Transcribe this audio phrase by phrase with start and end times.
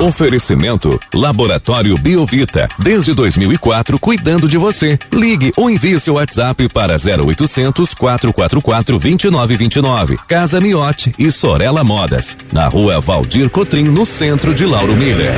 [0.00, 4.98] Oferecimento Laboratório Biovita, desde 2004 cuidando de você.
[5.12, 10.16] Ligue ou envie seu WhatsApp para 0800 444 2929.
[10.26, 15.34] Casa Miote e Sorella Modas, na Rua Valdir Cotrim, no centro de Lauro Miller.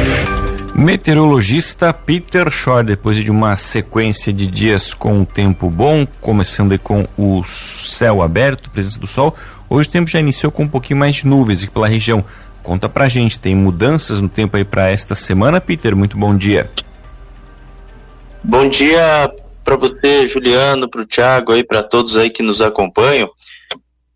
[0.76, 7.42] Meteorologista Peter Shore, depois de uma sequência de dias com tempo bom, começando com o
[7.42, 9.36] céu aberto, presença do sol,
[9.68, 12.24] hoje o tempo já iniciou com um pouquinho mais de nuvens aqui pela região.
[12.62, 15.96] Conta pra gente, tem mudanças no tempo aí para esta semana, Peter?
[15.96, 16.70] Muito bom dia.
[18.42, 19.32] Bom dia
[19.64, 23.30] para você, Juliano, para o Thiago aí, para todos aí que nos acompanham.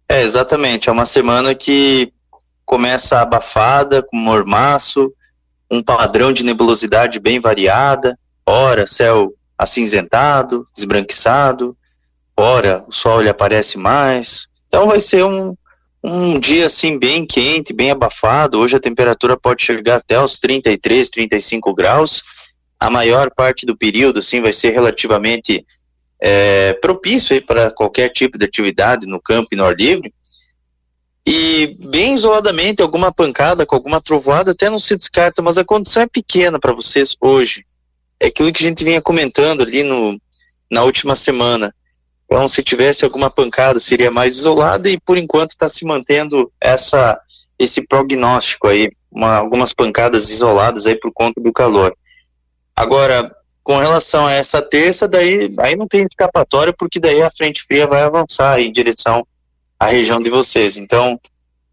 [0.08, 2.12] É, exatamente, é uma semana que
[2.64, 5.12] começa abafada, com mormaço,
[5.70, 11.76] um padrão de nebulosidade bem variada, ora céu acinzentado, esbranquiçado,
[12.36, 14.48] ora o sol ele aparece mais.
[14.68, 15.56] Então vai ser um,
[16.02, 18.58] um dia assim bem quente, bem abafado.
[18.58, 22.22] Hoje a temperatura pode chegar até os 33, 35 graus.
[22.78, 25.64] A maior parte do período assim vai ser relativamente
[26.20, 30.12] é, propício para qualquer tipo de atividade no campo e no ar livre.
[31.26, 36.02] E bem isoladamente, alguma pancada com alguma trovoada até não se descarta, mas a condição
[36.02, 37.64] é pequena para vocês hoje.
[38.20, 40.20] É aquilo que a gente vinha comentando ali no,
[40.70, 41.74] na última semana.
[42.26, 47.20] Então, se tivesse alguma pancada, seria mais isolada e por enquanto está se mantendo essa
[47.58, 51.96] esse prognóstico aí, uma, algumas pancadas isoladas aí por conta do calor.
[52.74, 57.62] Agora, com relação a essa terça, daí aí não tem escapatória porque daí a frente
[57.62, 59.26] fria vai avançar em direção
[59.80, 60.76] à região de vocês.
[60.76, 61.18] Então,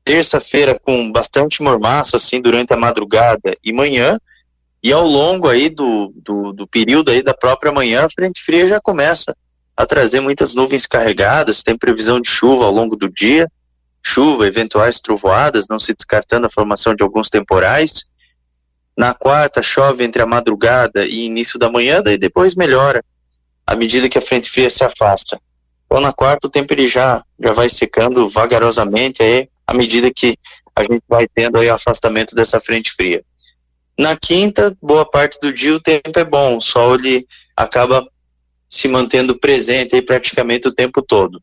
[0.05, 4.17] terça-feira com bastante mormaço assim durante a madrugada e manhã,
[4.81, 8.67] e ao longo aí do, do, do período aí da própria manhã, a frente fria
[8.67, 9.35] já começa
[9.75, 13.47] a trazer muitas nuvens carregadas, tem previsão de chuva ao longo do dia,
[14.03, 18.05] chuva, eventuais trovoadas, não se descartando a formação de alguns temporais.
[18.95, 23.03] Na quarta, chove entre a madrugada e início da manhã, daí depois melhora
[23.65, 25.39] à medida que a frente fria se afasta.
[25.85, 30.37] Então, na quarta, o tempo ele já, já vai secando vagarosamente aí, à medida que
[30.75, 33.23] a gente vai tendo aí o afastamento dessa frente fria.
[33.97, 38.03] Na quinta, boa parte do dia o tempo é bom, o sol ele acaba
[38.73, 41.41] se mantendo presente aí praticamente o tempo todo.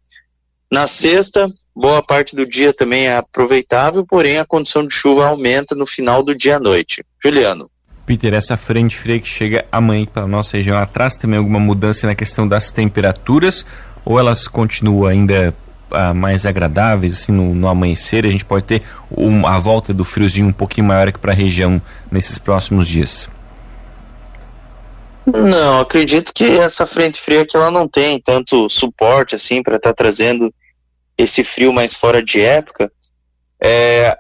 [0.71, 5.75] Na sexta, boa parte do dia também é aproveitável, porém a condição de chuva aumenta
[5.75, 7.05] no final do dia à noite.
[7.23, 7.71] Juliano.
[8.05, 12.07] Peter, essa frente fria que chega amanhã para a nossa região atrás também alguma mudança
[12.09, 13.65] na questão das temperaturas
[14.05, 15.55] ou elas continuam ainda
[15.93, 18.27] ah, mais agradáveis assim no, no, amanhecer?
[18.27, 18.83] A gente pode ter
[19.17, 21.81] um, a volta do friozinho um pouquinho maior aqui para a região
[22.11, 23.29] nesses próximos dias?
[25.33, 29.91] Não, acredito que essa frente fria que ela não tem tanto suporte assim para estar
[29.91, 30.53] tá trazendo
[31.17, 32.91] esse frio mais fora de época.
[33.63, 34.17] É,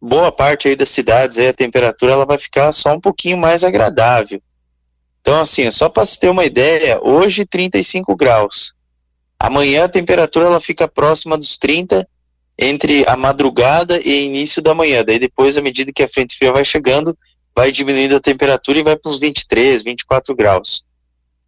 [0.00, 3.64] boa parte aí das cidades aí a temperatura ela vai ficar só um pouquinho mais
[3.64, 4.40] agradável.
[5.20, 8.74] Então assim, só para se ter uma ideia, hoje 35 graus.
[9.38, 12.06] Amanhã a temperatura ela fica próxima dos 30
[12.58, 15.04] entre a madrugada e início da manhã.
[15.04, 17.16] Daí depois, à medida que a frente fria vai chegando,
[17.54, 20.84] vai diminuindo a temperatura e vai para uns 23, 24 graus.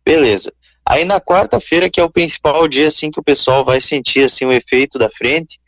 [0.04, 0.52] Beleza.
[0.86, 4.44] Aí na quarta-feira, que é o principal dia assim que o pessoal vai sentir assim
[4.44, 5.58] o efeito da frente,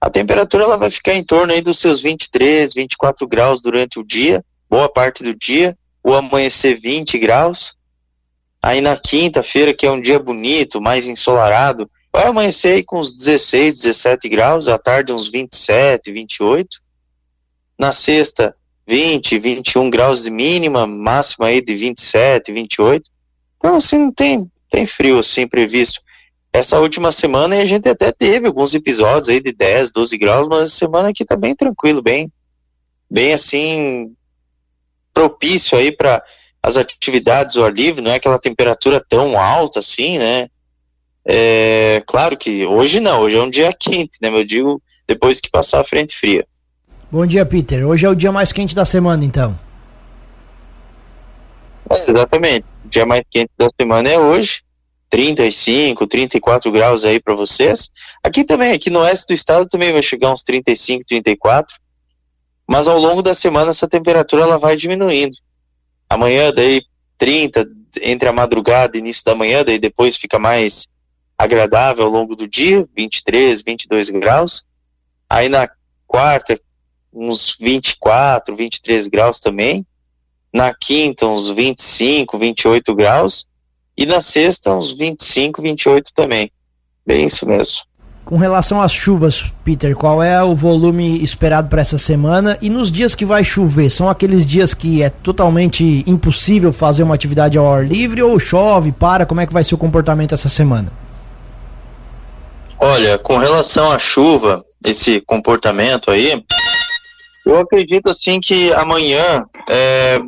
[0.00, 4.04] a temperatura ela vai ficar em torno aí dos seus 23, 24 graus durante o
[4.04, 7.74] dia, boa parte do dia, o amanhecer 20 graus.
[8.62, 13.12] Aí na quinta-feira, que é um dia bonito, mais ensolarado, vai amanhecer aí com uns
[13.12, 16.80] 16, 17 graus, à tarde uns 27, 28.
[17.78, 18.54] Na sexta,
[18.88, 23.10] 20, 21 graus de mínima, máxima aí de 27, 28.
[23.58, 26.00] Então, assim, não tem, tem frio assim previsto.
[26.50, 30.62] Essa última semana a gente até teve alguns episódios aí de 10, 12 graus, mas
[30.62, 32.32] a semana aqui tá bem tranquilo, bem,
[33.10, 34.14] bem assim,
[35.12, 36.24] propício aí para
[36.62, 40.48] as atividades ao ar livre, não é aquela temperatura tão alta assim, né?
[41.26, 44.30] É, claro que hoje não, hoje é um dia quente, né?
[44.30, 46.46] Eu digo depois que passar a frente fria.
[47.10, 47.86] Bom dia, Peter.
[47.86, 49.58] Hoje é o dia mais quente da semana, então.
[51.88, 52.66] É, exatamente.
[52.84, 54.62] O dia mais quente da semana é hoje.
[55.08, 57.88] 35, 34 graus aí para vocês.
[58.22, 61.74] Aqui também, aqui no oeste do estado também vai chegar uns 35, 34.
[62.66, 65.34] Mas ao longo da semana essa temperatura ela vai diminuindo.
[66.10, 66.82] Amanhã daí
[67.16, 67.66] 30
[68.02, 70.86] entre a madrugada e início da manhã, daí depois fica mais
[71.38, 74.62] agradável ao longo do dia, 23, 22 graus.
[75.30, 75.66] Aí na
[76.06, 76.60] quarta,
[77.12, 79.86] uns 24, 23 graus também.
[80.52, 83.46] Na quinta, uns 25, 28 graus.
[83.96, 86.50] E na sexta, uns 25, 28 também.
[87.06, 87.88] Bem isso mesmo.
[88.28, 92.58] Com relação às chuvas, Peter, qual é o volume esperado para essa semana?
[92.60, 97.14] E nos dias que vai chover, são aqueles dias que é totalmente impossível fazer uma
[97.14, 99.24] atividade ao ar livre ou chove, para?
[99.24, 100.92] Como é que vai ser o comportamento essa semana?
[102.78, 106.44] Olha, com relação à chuva, esse comportamento aí,
[107.48, 110.20] eu acredito assim que amanhã é,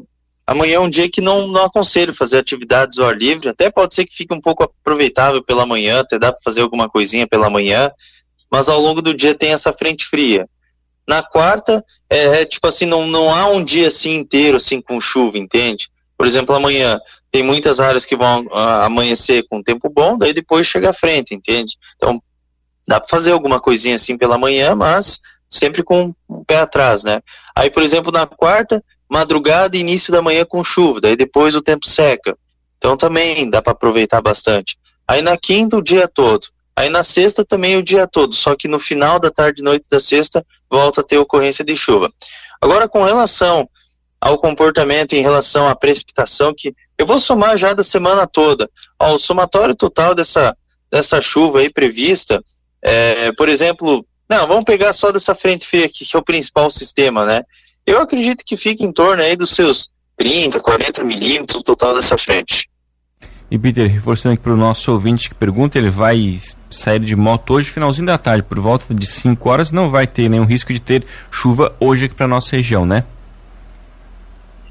[0.46, 3.94] amanhã é um dia que não, não aconselho fazer atividades ao ar livre, até pode
[3.94, 7.50] ser que fique um pouco aproveitável pela manhã, até dá para fazer alguma coisinha pela
[7.50, 7.90] manhã,
[8.50, 10.48] mas ao longo do dia tem essa frente fria.
[11.06, 15.00] Na quarta, é, é tipo assim, não, não há um dia assim inteiro assim com
[15.00, 15.88] chuva, entende?
[16.16, 16.98] Por exemplo, amanhã
[17.30, 21.34] tem muitas áreas que vão uh, amanhecer com tempo bom, daí depois chega a frente,
[21.34, 21.76] entende?
[21.96, 22.20] Então,
[22.88, 25.20] dá para fazer alguma coisinha assim pela manhã, mas
[25.50, 27.20] sempre com o pé atrás, né?
[27.54, 31.60] Aí, por exemplo, na quarta, madrugada e início da manhã com chuva, daí depois o
[31.60, 32.38] tempo seca.
[32.78, 34.78] Então também dá para aproveitar bastante.
[35.06, 36.46] Aí na quinta o dia todo.
[36.76, 39.86] Aí na sexta também o dia todo, só que no final da tarde e noite
[39.90, 42.10] da sexta volta a ter ocorrência de chuva.
[42.60, 43.68] Agora com relação
[44.20, 48.70] ao comportamento em relação à precipitação, que eu vou somar já da semana toda.
[48.98, 50.56] Ó, o somatório total dessa,
[50.90, 52.42] dessa chuva aí prevista,
[52.82, 56.70] é, por exemplo, não, vamos pegar só dessa frente fria aqui, que é o principal
[56.70, 57.42] sistema, né?
[57.84, 62.16] Eu acredito que fica em torno aí dos seus 30, 40 milímetros o total dessa
[62.16, 62.70] frente.
[63.50, 66.38] E Peter, reforçando aqui para o nosso ouvinte que pergunta, ele vai
[66.70, 70.28] sair de moto hoje, finalzinho da tarde, por volta de 5 horas, não vai ter
[70.28, 73.02] nenhum risco de ter chuva hoje aqui para nossa região, né?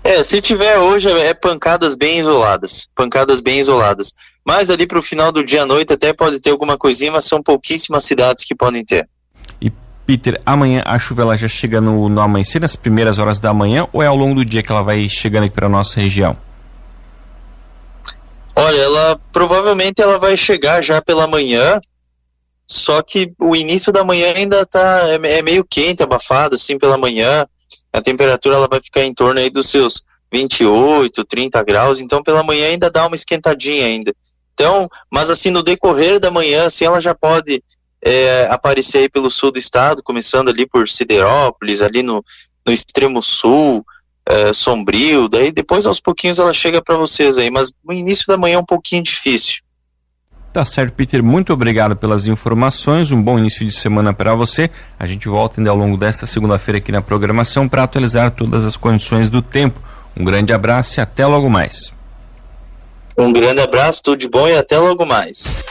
[0.02, 4.14] É, se tiver hoje é pancadas bem isoladas, pancadas bem isoladas.
[4.46, 7.26] Mas ali para o final do dia à noite até pode ter alguma coisinha, mas
[7.26, 9.06] são pouquíssimas cidades que podem ter.
[10.10, 13.88] Peter, amanhã a chuva ela já chega no, no amanhecer, nas primeiras horas da manhã,
[13.94, 16.36] ou é ao longo do dia que ela vai chegando aqui para a nossa região?
[18.56, 21.80] Olha, ela provavelmente ela vai chegar já pela manhã,
[22.66, 26.98] só que o início da manhã ainda tá é, é, meio quente, abafado assim pela
[26.98, 27.46] manhã.
[27.94, 30.04] A temperatura ela vai ficar em torno aí dos seus
[30.34, 34.12] 28, 30 graus, então pela manhã ainda dá uma esquentadinha ainda.
[34.56, 37.64] Então, mas assim no decorrer da manhã, assim ela já pode
[38.02, 42.24] é, aparecer aí pelo sul do estado, começando ali por Siderópolis, ali no,
[42.66, 43.86] no extremo sul,
[44.26, 48.38] é, Sombrio, daí depois aos pouquinhos ela chega para vocês aí, mas no início da
[48.38, 49.58] manhã é um pouquinho difícil.
[50.52, 51.22] Tá certo, Peter.
[51.22, 53.12] Muito obrigado pelas informações.
[53.12, 54.70] Um bom início de semana para você.
[54.98, 58.76] A gente volta ainda ao longo desta segunda-feira aqui na programação para atualizar todas as
[58.76, 59.80] condições do tempo.
[60.18, 61.94] Um grande abraço e até logo mais.
[63.16, 65.64] Um grande abraço, tudo de bom e até logo mais.